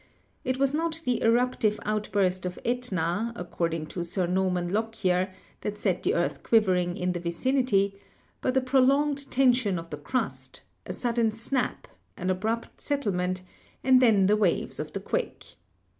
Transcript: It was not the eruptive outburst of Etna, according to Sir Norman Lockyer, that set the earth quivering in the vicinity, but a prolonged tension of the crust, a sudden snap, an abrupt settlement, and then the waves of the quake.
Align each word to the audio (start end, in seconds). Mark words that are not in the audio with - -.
It 0.43 0.57
was 0.57 0.73
not 0.73 0.99
the 1.05 1.21
eruptive 1.21 1.79
outburst 1.85 2.43
of 2.47 2.57
Etna, 2.65 3.31
according 3.35 3.85
to 3.89 4.03
Sir 4.03 4.25
Norman 4.25 4.67
Lockyer, 4.73 5.31
that 5.59 5.77
set 5.77 6.01
the 6.01 6.15
earth 6.15 6.41
quivering 6.41 6.97
in 6.97 7.11
the 7.11 7.19
vicinity, 7.19 7.99
but 8.41 8.57
a 8.57 8.61
prolonged 8.61 9.29
tension 9.29 9.77
of 9.77 9.91
the 9.91 9.97
crust, 9.97 10.63
a 10.87 10.93
sudden 10.93 11.31
snap, 11.31 11.87
an 12.17 12.31
abrupt 12.31 12.81
settlement, 12.81 13.43
and 13.83 14.01
then 14.01 14.25
the 14.25 14.35
waves 14.35 14.79
of 14.79 14.93
the 14.93 14.99
quake. 14.99 15.57